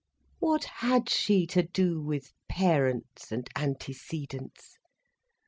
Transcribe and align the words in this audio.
What 0.39 0.63
had 0.63 1.09
she 1.11 1.45
to 1.45 1.61
do 1.61 2.01
with 2.01 2.33
parents 2.49 3.31
and 3.31 3.47
antecedents? 3.55 4.79